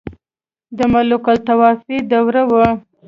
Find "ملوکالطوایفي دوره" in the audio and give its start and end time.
0.93-2.41